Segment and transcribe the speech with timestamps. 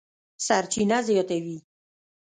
[0.45, 1.57] سرچینه زیاتوي،